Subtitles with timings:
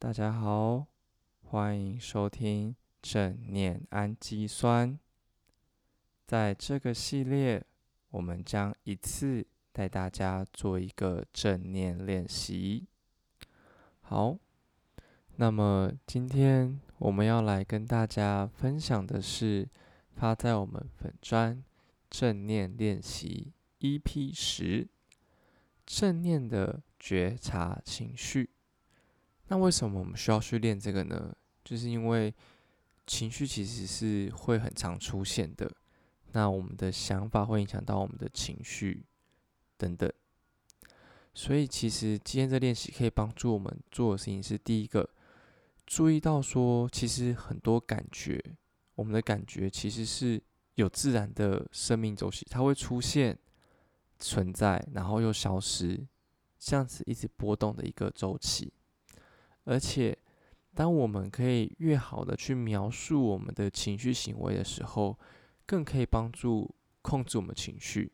[0.00, 0.86] 大家好，
[1.42, 4.96] 欢迎收听正念氨基酸。
[6.24, 7.66] 在这个系列，
[8.10, 12.86] 我们将一次带大家做一个正念练习。
[14.00, 14.38] 好，
[15.34, 19.68] 那么今天我们要来跟大家分享的是
[20.14, 21.60] 发在我们粉砖
[22.08, 24.86] 正念练习 EP 十
[25.84, 28.50] 正念的觉察情绪。
[29.48, 31.34] 那为什么我们需要去练这个呢？
[31.64, 32.32] 就是因为
[33.06, 35.70] 情绪其实是会很常出现的。
[36.32, 39.04] 那我们的想法会影响到我们的情绪
[39.78, 40.10] 等等。
[41.34, 45.08] 所以其实今天这练习可以帮助我们做的事情是：第一个，
[45.86, 48.42] 注意到说，其实很多感觉，
[48.96, 50.42] 我们的感觉其实是
[50.74, 53.38] 有自然的生命周期，它会出现、
[54.18, 56.06] 存在，然后又消失，
[56.58, 58.72] 这样子一直波动的一个周期。
[59.68, 60.16] 而且，
[60.74, 65.18] 当我们可以越好的去描述我们的情绪行为的时候，
[65.66, 68.10] 更可以帮助控制我们情绪。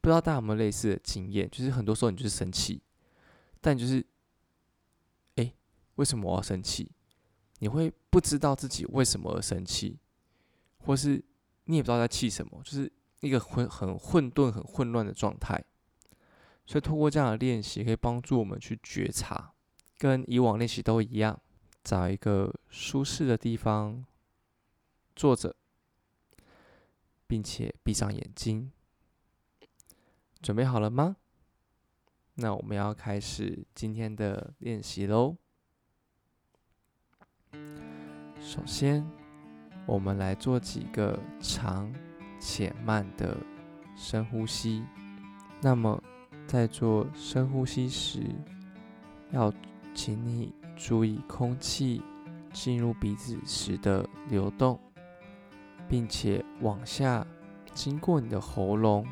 [0.00, 1.50] 不知道大家有没有类似的经验？
[1.50, 2.80] 就是很多时候你就是生气，
[3.60, 4.06] 但就是，
[5.34, 5.52] 哎，
[5.96, 6.88] 为什么我要生气？
[7.58, 9.98] 你会不知道自己为什么而生气，
[10.84, 11.20] 或是
[11.64, 15.60] 你也不知道在气什么，就是一个混很混沌、很混乱的状态。
[16.64, 19.52] 所以，通过这样的练习，可以帮助我们去觉察。
[19.98, 21.40] 跟以往练习都一样，
[21.82, 24.04] 找一个舒适的地方
[25.14, 25.56] 坐着，
[27.26, 28.70] 并且闭上眼睛。
[30.42, 31.16] 准备好了吗？
[32.34, 35.36] 那我们要开始今天的练习喽。
[38.38, 39.08] 首先，
[39.86, 41.90] 我们来做几个长
[42.38, 43.36] 且慢的
[43.96, 44.84] 深呼吸。
[45.62, 46.02] 那么，
[46.46, 48.20] 在做深呼吸时，
[49.30, 49.50] 要。
[49.96, 52.02] 请你注意空气
[52.52, 54.78] 进入鼻子时的流动，
[55.88, 57.26] 并且往下
[57.72, 59.06] 经过你的喉咙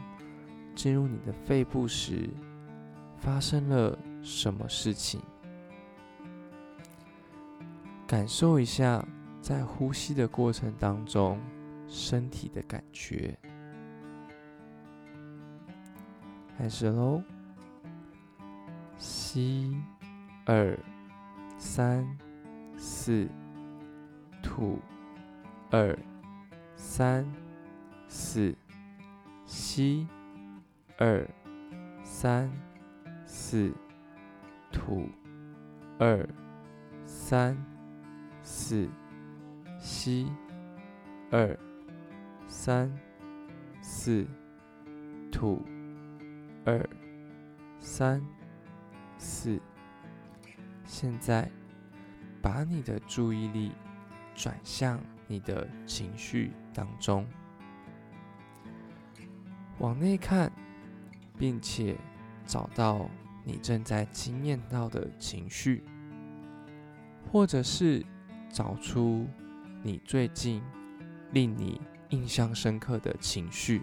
[0.75, 2.29] 进入你的肺部时
[3.17, 5.21] 发生了什么事情？
[8.07, 9.03] 感受一下
[9.41, 11.41] 在呼吸的过程当中
[11.89, 13.37] 身体的感觉。
[16.59, 17.23] 开始喽，
[18.99, 19.75] 吸。
[20.47, 20.79] 二、
[21.57, 22.07] 三、
[22.77, 23.27] 四，
[24.43, 24.79] 吐。
[25.71, 25.99] 二、
[26.77, 27.27] 三、
[28.09, 28.55] 四，
[29.47, 30.07] 吸。
[30.99, 31.27] 二、
[32.03, 32.51] 三、
[33.25, 33.73] 四，
[34.71, 35.09] 吐。
[35.99, 36.29] 二、
[37.07, 37.57] 三、
[38.43, 38.87] 四，
[39.81, 40.31] 吸。
[41.31, 41.59] 二、
[42.47, 42.93] 三、
[43.81, 44.27] 四，
[45.33, 45.65] 吐。
[46.67, 46.87] 二、
[47.81, 48.21] 三、
[49.17, 49.59] 四。
[50.97, 51.51] 现在，
[52.41, 53.73] 把你的注意力
[54.33, 57.27] 转向你的情绪当中，
[59.81, 60.53] 往内看，
[61.37, 61.97] 并且
[62.47, 63.11] 找到
[63.43, 65.83] 你正在经验到的情绪，
[67.33, 68.07] 或者是
[68.49, 69.27] 找出
[69.83, 70.63] 你最近
[71.33, 71.81] 令你
[72.11, 73.83] 印象深刻的情绪。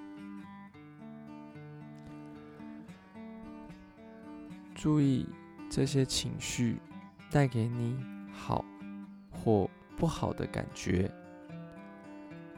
[4.74, 5.28] 注意
[5.70, 6.80] 这些情绪。
[7.32, 7.98] 带给你
[8.34, 8.66] 好
[9.32, 11.10] 或不好的感觉，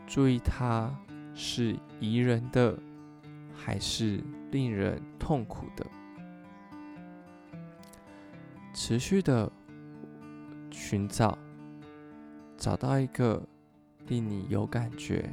[0.08, 0.92] 注意它
[1.36, 2.76] 是宜人的
[3.56, 4.20] 还是
[4.52, 5.86] 令人痛苦的。
[8.74, 9.52] 持续的
[10.72, 11.38] 寻找，
[12.58, 13.48] 找到一个
[14.08, 15.30] 令你有感觉、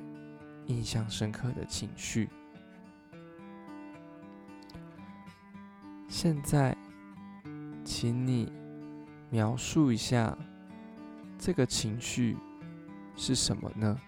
[0.66, 2.28] 印象深刻的情绪。
[6.08, 6.76] 现在，
[7.82, 8.59] 请你。
[9.30, 10.36] 描述一下
[11.38, 12.36] 这个情绪
[13.16, 13.98] 是什么呢？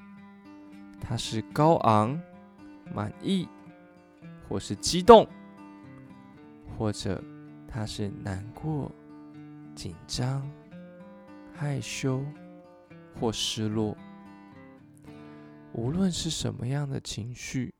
[1.00, 2.20] 它是高昂、
[2.92, 3.48] 满意，
[4.48, 5.26] 或是激动，
[6.76, 7.22] 或者
[7.68, 8.90] 它是难过、
[9.74, 10.46] 紧张、
[11.54, 12.24] 害羞
[13.18, 13.96] 或失落。
[15.72, 17.72] 无论是什么样的情绪，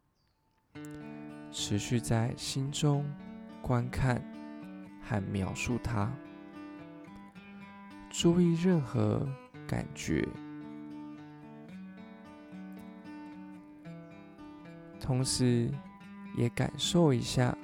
[1.51, 3.05] 持续在心中
[3.61, 4.23] 观看
[5.03, 6.11] 和描述它。
[8.13, 9.27] 注意任何
[9.67, 10.29] 感觉，
[15.01, 15.71] 同时
[16.37, 17.57] 也感受一下，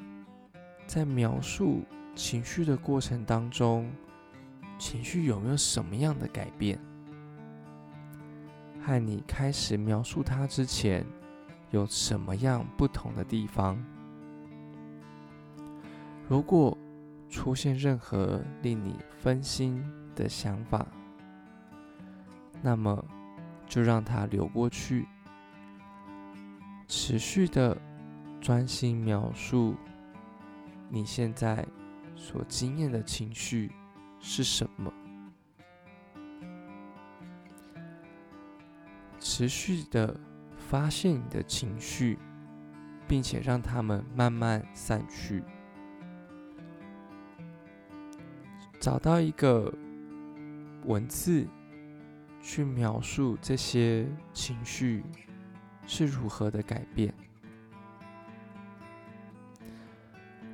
[0.87, 1.83] 在描述
[2.15, 3.93] 情绪的过程当中，
[4.79, 6.81] 情绪有没有什么样的改变？
[8.81, 11.05] 和你开始描述它之前，
[11.73, 13.79] 有什么样不同的地方？
[16.27, 16.77] 如果
[17.29, 19.85] 出现任何令你分心，
[20.19, 20.85] 的想法，
[22.61, 23.05] 那么
[23.69, 25.07] 就让它流过去，
[26.89, 27.81] 持续的
[28.41, 29.77] 专心描述
[30.89, 31.65] 你现在
[32.17, 33.71] 所经验的情绪
[34.19, 34.93] 是什么，
[39.21, 40.19] 持续的
[40.57, 42.19] 发现你的情绪，
[43.07, 45.45] 并且让它们慢慢散去。
[48.81, 49.73] 找到一个
[50.89, 51.47] 文字
[52.41, 55.05] 去描述这些情绪
[55.87, 57.13] 是如何的改变。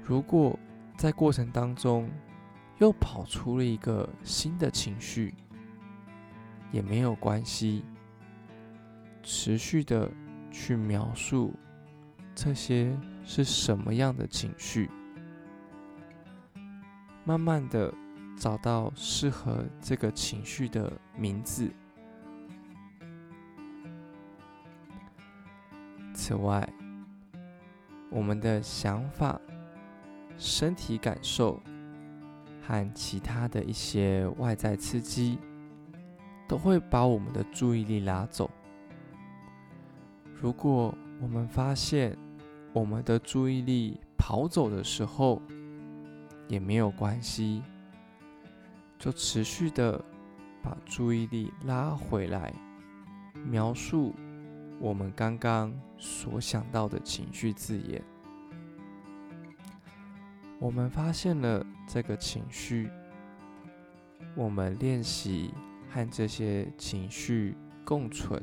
[0.02, 0.58] 如果
[0.96, 2.10] 在过程当中
[2.78, 5.32] 又跑出了一个新的情绪，
[6.72, 7.84] 也没有关系，
[9.22, 10.10] 持续的
[10.50, 11.54] 去描述
[12.34, 12.92] 这些
[13.24, 14.90] 是什么样的情绪，
[17.24, 17.94] 慢慢的。
[18.36, 21.70] 找到适合这个情绪的名字。
[26.12, 26.68] 此外，
[28.10, 29.40] 我们的想法、
[30.38, 31.60] 身体感受
[32.62, 35.38] 和其他的一些外在刺激，
[36.48, 38.50] 都会把我们的注意力拉走。
[40.40, 42.16] 如果我们发现
[42.72, 45.42] 我们的注意力跑走的时候，
[46.48, 47.62] 也没有关系。
[48.98, 50.02] 就持续的
[50.62, 52.52] 把注意力拉回来，
[53.44, 54.14] 描述
[54.80, 58.02] 我们刚刚所想到的情绪字眼。
[60.58, 62.88] 我们发现了这个情绪，
[64.34, 65.52] 我们练习
[65.90, 67.54] 和这些情绪
[67.84, 68.42] 共存，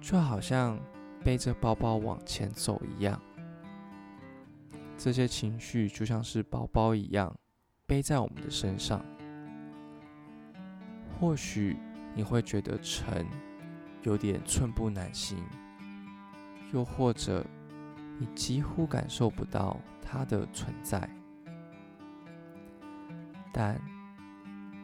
[0.00, 0.78] 就好像
[1.22, 3.20] 背着包包往前走一样。
[4.96, 7.36] 这些情绪就像是包包一样。
[7.92, 9.04] 背在我们的身上，
[11.20, 11.76] 或许
[12.14, 13.26] 你会觉得沉，
[14.00, 15.36] 有点寸步难行；
[16.72, 17.44] 又或者
[18.18, 21.06] 你几乎感受不到它的存在。
[23.52, 23.78] 但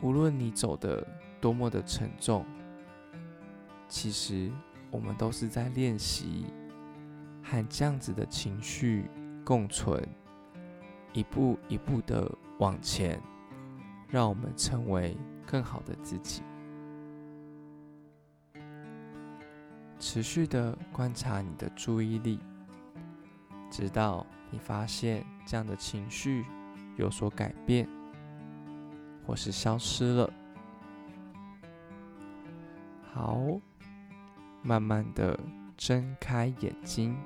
[0.03, 1.03] 无论你走的
[1.41, 2.45] 多么的沉重，
[3.89, 4.53] 其实
[4.91, 6.45] 我们都是在练习
[7.43, 9.09] 和这样子的情绪
[9.47, 10.07] 共存，
[11.15, 12.31] 一步一步的。
[12.59, 13.21] 往前，
[14.09, 15.17] 让我们成为
[15.47, 16.43] 更好的自己。
[19.99, 22.39] 持续的观察你的注意力，
[23.71, 26.45] 直到你发现这样的情绪
[26.97, 27.89] 有所改变，
[29.27, 30.33] 或是消失了。
[33.13, 33.41] 好，
[34.63, 35.39] 慢慢的
[35.77, 37.17] 睁开眼睛，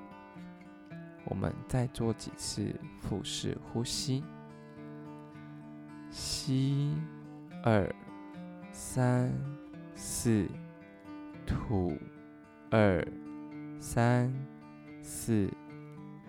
[1.27, 4.25] 我们再做几次腹式呼吸。
[6.13, 6.95] 吸
[7.65, 7.91] 二
[8.71, 9.33] 三
[9.95, 10.47] 四，
[11.47, 11.97] 吐
[12.71, 13.03] 二
[13.81, 14.31] 三
[15.01, 15.51] 四，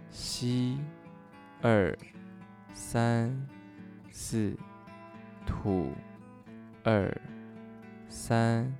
[0.09, 0.79] 吸
[1.61, 1.93] 二
[2.73, 3.45] 三
[4.09, 4.57] 四，
[5.45, 5.91] 吐
[6.85, 7.13] 二
[8.07, 8.73] 三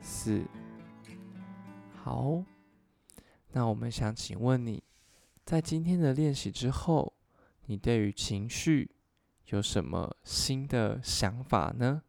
[0.00, 0.42] 四。
[1.94, 2.42] 好，
[3.52, 4.82] 那我们想请问你，
[5.44, 7.12] 在今天的练习之后，
[7.66, 8.95] 你对于情绪？
[9.50, 12.02] 有什么新的想法呢？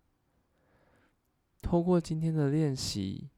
[1.61, 3.29] 透过今天的练习，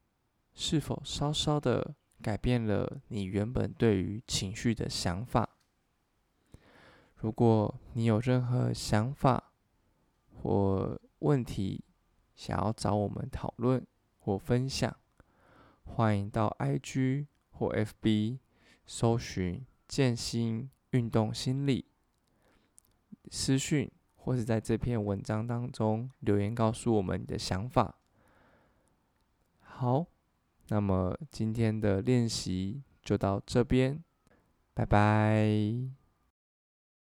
[0.53, 5.49] 是否稍稍的改变了你原本对于情绪的想法？
[7.15, 9.51] 如果你有任何想法
[10.41, 11.83] 或问题
[12.33, 13.85] 想要找我们讨论
[14.19, 14.95] 或分享，
[15.83, 18.39] 欢迎到 IG 或 FB
[18.85, 21.85] 搜寻“建心运动心理”。
[23.29, 27.95] 私讯，或是在这篇文章当中留言，告诉我们你的想法。
[29.61, 30.05] 好，
[30.69, 34.03] 那么今天的练习就到这边，
[34.73, 35.98] 拜拜。